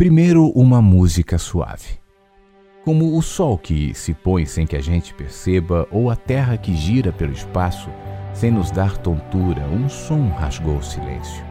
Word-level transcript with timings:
Primeiro, 0.00 0.48
uma 0.52 0.80
música 0.80 1.36
suave. 1.36 2.00
Como 2.86 3.18
o 3.18 3.20
sol 3.20 3.58
que 3.58 3.92
se 3.92 4.14
põe 4.14 4.46
sem 4.46 4.66
que 4.66 4.74
a 4.74 4.80
gente 4.80 5.12
perceba, 5.12 5.86
ou 5.90 6.08
a 6.08 6.16
terra 6.16 6.56
que 6.56 6.74
gira 6.74 7.12
pelo 7.12 7.34
espaço 7.34 7.90
sem 8.32 8.50
nos 8.50 8.70
dar 8.70 8.96
tontura, 8.96 9.60
um 9.66 9.90
som 9.90 10.30
rasgou 10.30 10.78
o 10.78 10.82
silêncio. 10.82 11.44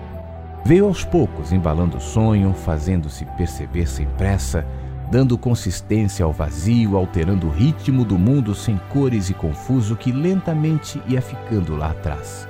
Veio 0.66 0.88
aos 0.88 1.06
poucos, 1.06 1.52
embalando 1.52 1.98
o 1.98 2.02
sonho, 2.02 2.52
fazendo-se 2.52 3.24
perceber 3.38 3.88
sem 3.88 4.08
pressa, 4.18 4.66
dando 5.12 5.38
consistência 5.38 6.26
ao 6.26 6.34
vazio, 6.34 6.98
alterando 6.98 7.46
o 7.46 7.52
ritmo 7.52 8.04
do 8.04 8.18
mundo 8.18 8.56
sem 8.56 8.82
cores 8.90 9.30
e 9.30 9.36
confuso 9.36 9.96
que 9.96 10.12
lentamente 10.12 11.00
ia 11.08 11.22
ficando 11.22 11.76
lá 11.76 11.92
atrás. 11.92 12.48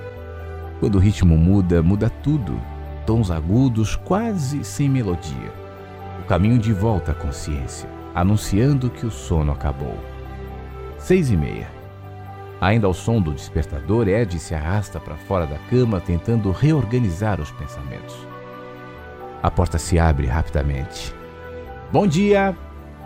Quando 0.80 0.96
o 0.96 1.00
ritmo 1.00 1.38
muda, 1.38 1.84
muda 1.84 2.10
tudo, 2.10 2.58
tons 3.06 3.30
agudos, 3.30 3.98
quase 3.98 4.64
sem 4.64 4.88
melodia. 4.88 5.68
Caminho 6.30 6.60
de 6.60 6.72
volta 6.72 7.12
à 7.12 7.16
consciência 7.16 7.90
anunciando 8.14 8.88
que 8.88 9.04
o 9.04 9.10
sono 9.10 9.52
acabou. 9.52 9.98
Seis 11.00 11.32
e 11.32 11.36
meia. 11.36 11.68
Ainda 12.62 12.86
ao 12.86 12.94
som 12.94 13.20
do 13.20 13.34
despertador, 13.34 14.08
Ed 14.08 14.38
se 14.38 14.54
arrasta 14.54 15.00
para 15.00 15.18
fora 15.18 15.48
da 15.48 15.58
cama, 15.58 16.00
tentando 16.00 16.52
reorganizar 16.52 17.42
os 17.42 17.52
pensamentos. 17.54 18.16
A 19.42 19.50
porta 19.50 19.80
se 19.80 19.98
abre 19.98 20.28
rapidamente. 20.28 21.16
Bom 21.92 22.06
dia! 22.06 22.56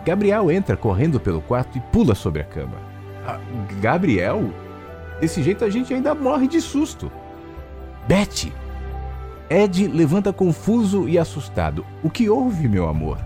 Gabriel 0.04 0.50
entra 0.50 0.76
correndo 0.76 1.18
pelo 1.18 1.40
quarto 1.40 1.78
e 1.78 1.80
pula 1.80 2.14
sobre 2.14 2.42
a 2.42 2.44
cama. 2.44 2.76
Ah, 3.26 3.40
Gabriel? 3.80 4.52
Desse 5.18 5.42
jeito 5.42 5.64
a 5.64 5.70
gente 5.70 5.94
ainda 5.94 6.14
morre 6.14 6.46
de 6.46 6.60
susto. 6.60 7.10
Betty! 8.06 8.52
Ed 9.48 9.88
levanta 9.88 10.32
confuso 10.32 11.08
e 11.08 11.18
assustado. 11.18 11.84
O 12.02 12.08
que 12.08 12.28
houve, 12.28 12.68
meu 12.68 12.88
amor? 12.88 13.18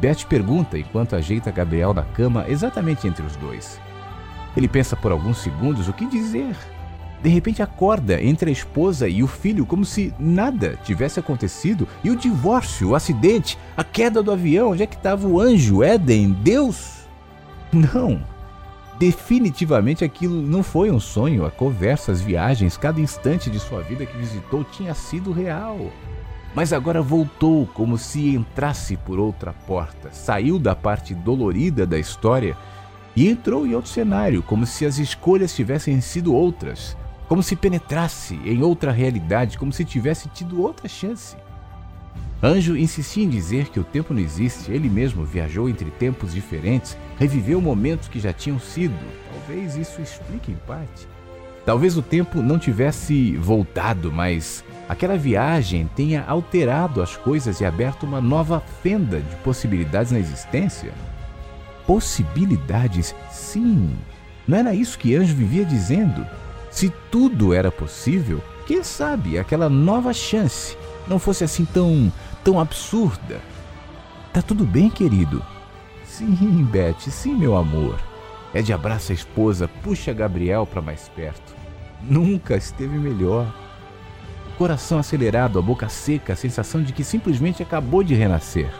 Beth 0.00 0.24
pergunta 0.28 0.78
enquanto 0.78 1.16
ajeita 1.16 1.50
Gabriel 1.50 1.92
na 1.92 2.02
cama 2.02 2.44
exatamente 2.48 3.08
entre 3.08 3.24
os 3.24 3.34
dois. 3.36 3.80
Ele 4.56 4.68
pensa 4.68 4.96
por 4.96 5.10
alguns 5.10 5.38
segundos 5.38 5.88
o 5.88 5.92
que 5.92 6.06
dizer. 6.06 6.56
De 7.22 7.28
repente 7.28 7.62
acorda 7.62 8.22
entre 8.22 8.50
a 8.50 8.52
esposa 8.52 9.08
e 9.08 9.22
o 9.22 9.26
filho 9.26 9.66
como 9.66 9.84
se 9.84 10.14
nada 10.18 10.78
tivesse 10.84 11.18
acontecido 11.18 11.88
e 12.04 12.10
o 12.10 12.16
divórcio, 12.16 12.90
o 12.90 12.94
acidente, 12.94 13.58
a 13.76 13.82
queda 13.82 14.22
do 14.22 14.30
avião, 14.30 14.70
onde 14.70 14.82
é 14.82 14.86
que 14.86 14.96
estava 14.96 15.26
o 15.26 15.40
anjo, 15.40 15.82
Éden, 15.82 16.32
Deus? 16.32 17.06
Não. 17.72 18.20
Definitivamente 18.98 20.04
aquilo 20.04 20.40
não 20.40 20.62
foi 20.62 20.90
um 20.90 20.98
sonho, 20.98 21.44
a 21.44 21.50
conversa, 21.50 22.12
as 22.12 22.22
viagens, 22.22 22.78
cada 22.78 22.98
instante 22.98 23.50
de 23.50 23.60
sua 23.60 23.82
vida 23.82 24.06
que 24.06 24.16
visitou 24.16 24.64
tinha 24.64 24.94
sido 24.94 25.32
real. 25.32 25.92
Mas 26.54 26.72
agora 26.72 27.02
voltou 27.02 27.66
como 27.66 27.98
se 27.98 28.34
entrasse 28.34 28.96
por 28.96 29.18
outra 29.18 29.52
porta, 29.52 30.10
saiu 30.10 30.58
da 30.58 30.74
parte 30.74 31.14
dolorida 31.14 31.86
da 31.86 31.98
história 31.98 32.56
e 33.14 33.28
entrou 33.28 33.66
em 33.66 33.74
outro 33.74 33.90
cenário, 33.90 34.42
como 34.42 34.64
se 34.64 34.86
as 34.86 34.96
escolhas 34.96 35.54
tivessem 35.54 36.00
sido 36.00 36.34
outras, 36.34 36.96
como 37.28 37.42
se 37.42 37.54
penetrasse 37.54 38.40
em 38.46 38.62
outra 38.62 38.90
realidade, 38.92 39.58
como 39.58 39.72
se 39.72 39.84
tivesse 39.84 40.28
tido 40.30 40.62
outra 40.62 40.88
chance. 40.88 41.36
Anjo 42.42 42.76
insistia 42.76 43.24
em 43.24 43.28
dizer 43.28 43.68
que 43.68 43.80
o 43.80 43.84
tempo 43.84 44.12
não 44.12 44.20
existe, 44.20 44.70
ele 44.70 44.90
mesmo 44.90 45.24
viajou 45.24 45.68
entre 45.68 45.90
tempos 45.90 46.34
diferentes, 46.34 46.96
reviveu 47.18 47.60
momentos 47.60 48.08
que 48.08 48.20
já 48.20 48.32
tinham 48.32 48.60
sido. 48.60 48.94
Talvez 49.32 49.74
isso 49.74 50.02
explique 50.02 50.52
em 50.52 50.56
parte. 50.66 51.08
Talvez 51.64 51.96
o 51.96 52.02
tempo 52.02 52.42
não 52.42 52.58
tivesse 52.58 53.36
voltado, 53.38 54.12
mas 54.12 54.62
aquela 54.88 55.16
viagem 55.16 55.88
tenha 55.96 56.24
alterado 56.26 57.02
as 57.02 57.16
coisas 57.16 57.60
e 57.60 57.64
aberto 57.64 58.04
uma 58.04 58.20
nova 58.20 58.62
fenda 58.82 59.18
de 59.18 59.36
possibilidades 59.36 60.12
na 60.12 60.18
existência? 60.18 60.92
Possibilidades, 61.86 63.14
sim. 63.30 63.96
Não 64.46 64.58
era 64.58 64.74
isso 64.74 64.98
que 64.98 65.16
Anjo 65.16 65.34
vivia 65.34 65.64
dizendo? 65.64 66.24
Se 66.70 66.92
tudo 67.10 67.54
era 67.54 67.72
possível, 67.72 68.42
quem 68.66 68.84
sabe 68.84 69.38
aquela 69.38 69.68
nova 69.68 70.12
chance 70.12 70.76
não 71.08 71.18
fosse 71.18 71.44
assim 71.44 71.64
tão, 71.64 72.12
tão 72.46 72.60
absurda? 72.60 73.40
Tá 74.32 74.40
tudo 74.40 74.64
bem, 74.64 74.88
querido? 74.88 75.44
Sim, 76.04 76.62
Beth, 76.70 77.00
sim, 77.00 77.34
meu 77.34 77.56
amor. 77.56 77.98
Ed 78.54 78.72
abraça 78.72 79.12
a 79.12 79.14
esposa, 79.14 79.66
puxa 79.82 80.12
Gabriel 80.12 80.64
para 80.64 80.80
mais 80.80 81.08
perto. 81.08 81.56
Nunca 82.00 82.56
esteve 82.56 82.96
melhor 82.98 83.52
coração 84.56 85.00
acelerado, 85.00 85.58
a 85.58 85.62
boca 85.62 85.88
seca, 85.88 86.34
a 86.34 86.36
sensação 86.36 86.84
de 86.84 86.92
que 86.92 87.02
simplesmente 87.02 87.64
acabou 87.64 88.04
de 88.04 88.14
renascer. 88.14 88.70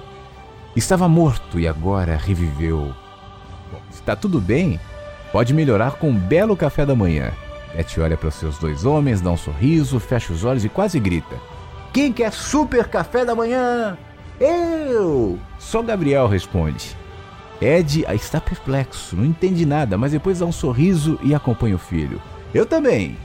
Estava 0.76 1.08
morto 1.08 1.58
e 1.58 1.66
agora 1.66 2.16
reviveu. 2.16 2.94
Bom, 3.72 3.80
está 3.90 4.14
tudo 4.14 4.40
bem? 4.40 4.78
Pode 5.32 5.52
melhorar 5.52 5.96
com 5.96 6.10
um 6.10 6.16
belo 6.16 6.56
café 6.56 6.86
da 6.86 6.94
manhã. 6.94 7.32
Beth 7.74 8.00
olha 8.00 8.16
para 8.16 8.30
seus 8.30 8.58
dois 8.58 8.84
homens, 8.84 9.20
dá 9.20 9.32
um 9.32 9.36
sorriso, 9.36 9.98
fecha 9.98 10.32
os 10.32 10.44
olhos 10.44 10.64
e 10.64 10.68
quase 10.68 11.00
grita: 11.00 11.36
Quem 11.96 12.12
quer 12.12 12.30
super 12.30 12.88
café 12.88 13.24
da 13.24 13.34
manhã? 13.34 13.96
Eu! 14.38 15.38
Só 15.58 15.82
Gabriel 15.82 16.28
responde. 16.28 16.94
Ed 17.58 18.04
está 18.14 18.38
perplexo, 18.38 19.16
não 19.16 19.24
entende 19.24 19.64
nada, 19.64 19.96
mas 19.96 20.12
depois 20.12 20.40
dá 20.40 20.44
um 20.44 20.52
sorriso 20.52 21.18
e 21.22 21.34
acompanha 21.34 21.74
o 21.76 21.78
filho. 21.78 22.20
Eu 22.52 22.66
também. 22.66 23.16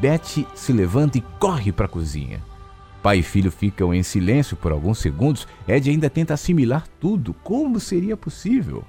Betty 0.00 0.48
se 0.54 0.72
levanta 0.72 1.18
e 1.18 1.24
corre 1.38 1.70
para 1.70 1.84
a 1.84 1.88
cozinha. 1.88 2.42
Pai 3.02 3.18
e 3.18 3.22
filho 3.22 3.50
ficam 3.50 3.92
em 3.92 4.02
silêncio 4.02 4.56
por 4.56 4.72
alguns 4.72 5.00
segundos. 5.00 5.46
Ed 5.68 5.90
ainda 5.90 6.08
tenta 6.08 6.32
assimilar 6.32 6.86
tudo. 6.98 7.34
Como 7.44 7.78
seria 7.78 8.16
possível? 8.16 8.84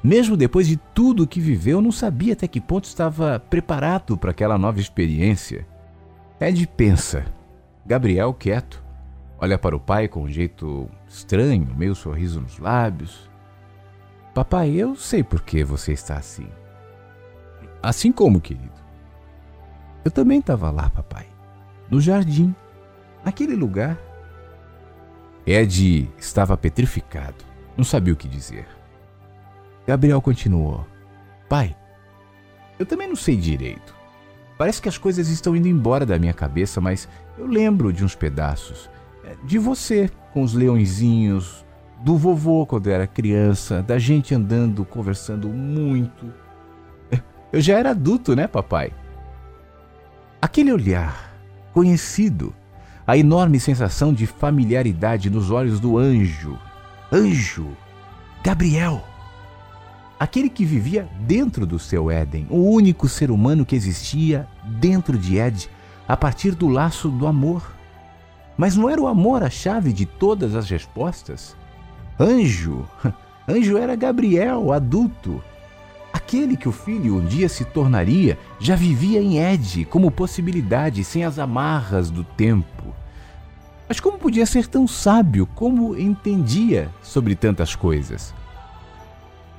Mesmo 0.00 0.36
depois 0.36 0.68
de 0.68 0.76
tudo 0.94 1.24
o 1.24 1.26
que 1.26 1.40
viveu, 1.40 1.82
não 1.82 1.90
sabia 1.90 2.34
até 2.34 2.46
que 2.46 2.60
ponto 2.60 2.84
estava 2.84 3.40
preparado 3.50 4.16
para 4.16 4.30
aquela 4.30 4.56
nova 4.56 4.78
experiência. 4.78 5.66
Ed 6.40 6.68
pensa. 6.76 7.39
Gabriel, 7.90 8.32
quieto, 8.32 8.80
olha 9.36 9.58
para 9.58 9.74
o 9.74 9.80
pai 9.80 10.06
com 10.06 10.22
um 10.22 10.28
jeito 10.28 10.88
estranho, 11.08 11.74
meio 11.74 11.92
sorriso 11.92 12.40
nos 12.40 12.56
lábios. 12.56 13.28
Papai, 14.32 14.70
eu 14.70 14.94
sei 14.94 15.24
por 15.24 15.42
que 15.42 15.64
você 15.64 15.92
está 15.92 16.16
assim. 16.16 16.46
Assim 17.82 18.12
como, 18.12 18.40
querido? 18.40 18.80
Eu 20.04 20.10
também 20.12 20.38
estava 20.38 20.70
lá, 20.70 20.88
papai. 20.88 21.26
No 21.90 22.00
jardim. 22.00 22.54
Naquele 23.24 23.56
lugar. 23.56 23.98
Ed 25.44 26.08
estava 26.16 26.56
petrificado. 26.56 27.44
Não 27.76 27.82
sabia 27.82 28.14
o 28.14 28.16
que 28.16 28.28
dizer. 28.28 28.68
Gabriel 29.84 30.22
continuou: 30.22 30.86
Pai, 31.48 31.76
eu 32.78 32.86
também 32.86 33.08
não 33.08 33.16
sei 33.16 33.34
direito. 33.36 33.99
Parece 34.60 34.82
que 34.82 34.90
as 34.90 34.98
coisas 34.98 35.30
estão 35.30 35.56
indo 35.56 35.68
embora 35.68 36.04
da 36.04 36.18
minha 36.18 36.34
cabeça, 36.34 36.82
mas 36.82 37.08
eu 37.38 37.46
lembro 37.46 37.90
de 37.90 38.04
uns 38.04 38.14
pedaços. 38.14 38.90
É, 39.24 39.34
de 39.42 39.58
você 39.58 40.10
com 40.34 40.42
os 40.42 40.52
leõezinhos, 40.52 41.64
do 42.04 42.18
vovô 42.18 42.66
quando 42.66 42.90
era 42.90 43.06
criança, 43.06 43.80
da 43.80 43.98
gente 43.98 44.34
andando, 44.34 44.84
conversando 44.84 45.48
muito. 45.48 46.26
Eu 47.50 47.62
já 47.62 47.78
era 47.78 47.92
adulto, 47.92 48.36
né, 48.36 48.46
papai? 48.46 48.92
Aquele 50.42 50.70
olhar 50.74 51.32
conhecido, 51.72 52.54
a 53.06 53.16
enorme 53.16 53.58
sensação 53.58 54.12
de 54.12 54.26
familiaridade 54.26 55.30
nos 55.30 55.50
olhos 55.50 55.80
do 55.80 55.96
anjo. 55.96 56.58
Anjo! 57.10 57.74
Gabriel! 58.44 59.09
Aquele 60.20 60.50
que 60.50 60.66
vivia 60.66 61.08
dentro 61.20 61.64
do 61.64 61.78
seu 61.78 62.10
Éden, 62.10 62.46
o 62.50 62.70
único 62.70 63.08
ser 63.08 63.30
humano 63.30 63.64
que 63.64 63.74
existia 63.74 64.46
dentro 64.78 65.16
de 65.16 65.38
Ed 65.38 65.70
a 66.06 66.14
partir 66.14 66.54
do 66.54 66.68
laço 66.68 67.08
do 67.08 67.26
amor. 67.26 67.72
Mas 68.54 68.76
não 68.76 68.90
era 68.90 69.00
o 69.00 69.08
amor 69.08 69.42
a 69.42 69.48
chave 69.48 69.94
de 69.94 70.04
todas 70.04 70.54
as 70.54 70.68
respostas? 70.68 71.56
Anjo! 72.18 72.86
Anjo 73.48 73.78
era 73.78 73.96
Gabriel, 73.96 74.72
adulto, 74.74 75.42
Aquele 76.12 76.56
que 76.56 76.68
o 76.68 76.72
filho 76.72 77.16
um 77.16 77.24
dia 77.24 77.48
se 77.48 77.64
tornaria 77.64 78.36
já 78.58 78.74
vivia 78.74 79.22
em 79.22 79.38
Ed 79.38 79.84
como 79.86 80.10
possibilidade, 80.10 81.04
sem 81.04 81.24
as 81.24 81.38
amarras 81.38 82.10
do 82.10 82.24
tempo. 82.24 82.94
Mas 83.88 84.00
como 84.00 84.18
podia 84.18 84.46
ser 84.46 84.66
tão 84.66 84.86
sábio? 84.86 85.46
Como 85.54 85.96
entendia 85.96 86.90
sobre 87.02 87.34
tantas 87.34 87.74
coisas? 87.74 88.34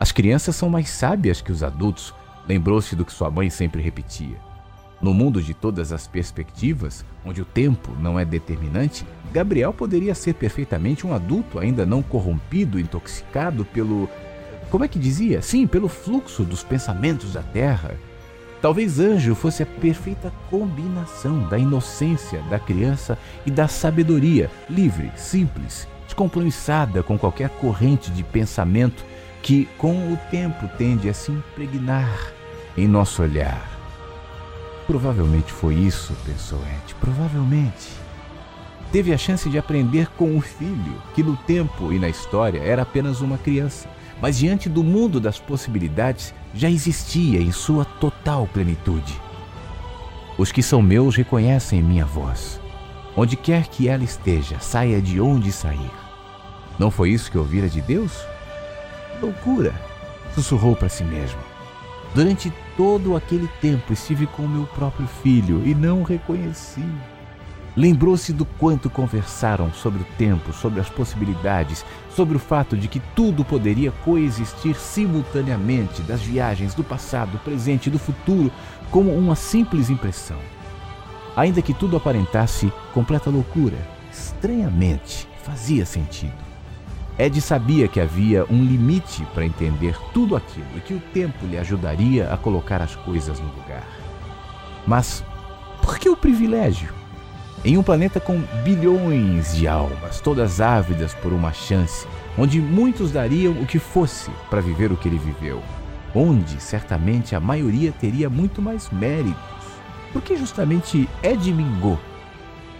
As 0.01 0.11
crianças 0.11 0.55
são 0.55 0.67
mais 0.67 0.89
sábias 0.89 1.41
que 1.41 1.51
os 1.51 1.61
adultos, 1.61 2.11
lembrou-se 2.49 2.95
do 2.95 3.05
que 3.05 3.13
sua 3.13 3.29
mãe 3.29 3.51
sempre 3.51 3.83
repetia. 3.83 4.35
No 4.99 5.13
mundo 5.13 5.39
de 5.39 5.53
todas 5.53 5.91
as 5.91 6.07
perspectivas, 6.07 7.05
onde 7.23 7.39
o 7.39 7.45
tempo 7.45 7.95
não 7.99 8.19
é 8.19 8.25
determinante, 8.25 9.05
Gabriel 9.31 9.71
poderia 9.71 10.15
ser 10.15 10.33
perfeitamente 10.33 11.05
um 11.05 11.13
adulto 11.13 11.59
ainda 11.59 11.85
não 11.85 12.01
corrompido, 12.01 12.79
intoxicado 12.79 13.63
pelo 13.63 14.09
como 14.71 14.83
é 14.83 14.87
que 14.87 14.97
dizia? 14.97 15.39
Sim, 15.39 15.67
pelo 15.67 15.87
fluxo 15.87 16.43
dos 16.43 16.63
pensamentos 16.63 17.33
da 17.33 17.43
terra. 17.43 17.91
Talvez 18.59 18.99
anjo 18.99 19.35
fosse 19.35 19.61
a 19.61 19.67
perfeita 19.67 20.33
combinação 20.49 21.47
da 21.47 21.59
inocência 21.59 22.41
da 22.49 22.57
criança 22.57 23.19
e 23.45 23.51
da 23.51 23.67
sabedoria, 23.67 24.49
livre, 24.67 25.11
simples, 25.15 25.87
descompromissada 26.07 27.03
com 27.03 27.19
qualquer 27.19 27.49
corrente 27.49 28.09
de 28.09 28.23
pensamento 28.23 29.10
que, 29.41 29.65
com 29.77 30.13
o 30.13 30.17
tempo, 30.29 30.67
tende 30.77 31.09
a 31.09 31.13
se 31.13 31.31
impregnar 31.31 32.31
em 32.77 32.87
nosso 32.87 33.21
olhar. 33.21 33.69
Provavelmente 34.87 35.51
foi 35.51 35.75
isso, 35.75 36.13
pensou 36.25 36.59
Ed. 36.59 36.95
Provavelmente. 36.99 37.89
Teve 38.91 39.13
a 39.13 39.17
chance 39.17 39.49
de 39.49 39.57
aprender 39.57 40.07
com 40.17 40.37
o 40.37 40.41
filho, 40.41 41.01
que 41.15 41.23
no 41.23 41.37
tempo 41.37 41.93
e 41.93 41.99
na 41.99 42.09
história 42.09 42.59
era 42.59 42.81
apenas 42.81 43.21
uma 43.21 43.37
criança, 43.37 43.89
mas 44.21 44.37
diante 44.37 44.67
do 44.67 44.83
mundo 44.83 45.19
das 45.19 45.39
possibilidades 45.39 46.33
já 46.53 46.69
existia 46.69 47.41
em 47.41 47.51
sua 47.51 47.85
total 47.85 48.47
plenitude. 48.47 49.19
Os 50.37 50.51
que 50.51 50.61
são 50.61 50.81
meus 50.81 51.15
reconhecem 51.15 51.81
minha 51.81 52.05
voz. 52.05 52.59
Onde 53.15 53.35
quer 53.35 53.67
que 53.67 53.87
ela 53.87 54.03
esteja, 54.03 54.59
saia 54.59 55.01
de 55.01 55.21
onde 55.21 55.51
sair. 55.51 55.91
Não 56.77 56.91
foi 56.91 57.11
isso 57.11 57.31
que 57.31 57.37
ouvira 57.37 57.69
de 57.69 57.81
Deus? 57.81 58.11
Loucura! 59.21 59.73
sussurrou 60.33 60.75
para 60.75 60.89
si 60.89 61.03
mesmo. 61.03 61.39
Durante 62.13 62.51
todo 62.75 63.15
aquele 63.15 63.47
tempo 63.61 63.93
estive 63.93 64.27
com 64.27 64.47
meu 64.47 64.65
próprio 64.65 65.07
filho 65.07 65.61
e 65.65 65.73
não 65.73 66.01
o 66.01 66.03
reconheci. 66.03 66.83
Lembrou-se 67.75 68.33
do 68.33 68.43
quanto 68.43 68.89
conversaram 68.89 69.71
sobre 69.71 70.01
o 70.01 70.05
tempo, 70.17 70.51
sobre 70.51 70.81
as 70.81 70.89
possibilidades, 70.89 71.85
sobre 72.13 72.35
o 72.35 72.39
fato 72.39 72.75
de 72.75 72.89
que 72.89 72.99
tudo 73.15 73.45
poderia 73.45 73.91
coexistir 74.03 74.75
simultaneamente 74.75 76.01
das 76.01 76.21
viagens 76.21 76.73
do 76.73 76.83
passado, 76.83 77.31
do 77.31 77.39
presente 77.39 77.87
e 77.87 77.89
do 77.89 77.99
futuro 77.99 78.51
como 78.89 79.15
uma 79.15 79.35
simples 79.35 79.89
impressão. 79.89 80.39
Ainda 81.33 81.61
que 81.61 81.73
tudo 81.73 81.95
aparentasse 81.95 82.73
completa 82.93 83.29
loucura, 83.29 83.77
estranhamente 84.11 85.25
fazia 85.41 85.85
sentido. 85.85 86.50
Ed 87.21 87.39
sabia 87.39 87.87
que 87.87 87.99
havia 87.99 88.47
um 88.49 88.65
limite 88.65 89.23
para 89.31 89.45
entender 89.45 89.95
tudo 90.11 90.35
aquilo 90.35 90.65
e 90.75 90.79
que 90.79 90.95
o 90.95 90.99
tempo 91.13 91.45
lhe 91.45 91.55
ajudaria 91.55 92.33
a 92.33 92.35
colocar 92.35 92.81
as 92.81 92.95
coisas 92.95 93.39
no 93.39 93.45
lugar. 93.45 93.87
Mas 94.87 95.23
por 95.83 95.99
que 95.99 96.09
o 96.09 96.17
privilégio? 96.17 96.91
Em 97.63 97.77
um 97.77 97.83
planeta 97.83 98.19
com 98.19 98.41
bilhões 98.63 99.55
de 99.55 99.67
almas, 99.67 100.19
todas 100.19 100.59
ávidas 100.59 101.13
por 101.13 101.31
uma 101.31 101.53
chance, 101.53 102.07
onde 102.35 102.59
muitos 102.59 103.11
dariam 103.11 103.53
o 103.53 103.67
que 103.67 103.77
fosse 103.77 104.31
para 104.49 104.59
viver 104.59 104.91
o 104.91 104.97
que 104.97 105.07
ele 105.07 105.19
viveu, 105.19 105.61
onde 106.15 106.59
certamente 106.59 107.35
a 107.35 107.39
maioria 107.39 107.91
teria 107.91 108.31
muito 108.31 108.63
mais 108.63 108.89
méritos, 108.89 109.37
por 110.11 110.23
que 110.23 110.35
justamente 110.35 111.07
Ed 111.21 111.53
Mingô? 111.53 111.99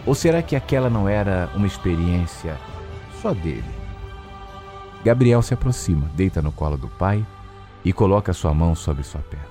Ou 0.03 0.15
será 0.15 0.41
que 0.41 0.55
aquela 0.55 0.89
não 0.89 1.07
era 1.07 1.47
uma 1.53 1.67
experiência 1.67 2.57
só 3.21 3.35
dele? 3.35 3.80
Gabriel 5.03 5.41
se 5.41 5.53
aproxima, 5.53 6.07
deita 6.15 6.41
no 6.41 6.51
colo 6.51 6.77
do 6.77 6.87
pai 6.87 7.25
e 7.83 7.91
coloca 7.91 8.33
sua 8.33 8.53
mão 8.53 8.75
sobre 8.75 9.03
sua 9.03 9.21
perna. 9.21 9.47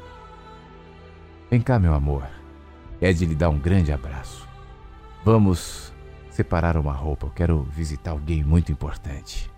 Vem 1.51 1.61
cá, 1.61 1.79
meu 1.79 1.93
amor. 1.93 2.29
Ed 3.01 3.27
lhe 3.27 3.35
dá 3.35 3.49
um 3.49 3.59
grande 3.59 3.93
abraço. 3.93 4.47
Vamos 5.25 5.93
separar 6.31 6.77
uma 6.77 6.93
roupa. 6.93 7.27
Eu 7.27 7.31
quero 7.31 7.63
visitar 7.63 8.13
alguém 8.13 8.45
muito 8.45 8.71
importante. 8.71 9.51